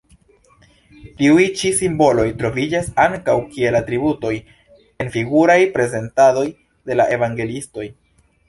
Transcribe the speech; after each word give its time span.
Tiuj 1.19 1.43
ĉi 1.59 1.69
simboloj 1.81 2.25
troviĝas 2.39 2.89
ankaŭ 3.05 3.35
kiel 3.51 3.79
atributoj 3.81 4.33
en 5.05 5.15
figuraj 5.17 5.61
prezentadoj 5.77 6.49
de 6.91 6.99
la 7.01 7.11
evangeliistoj. 7.21 7.89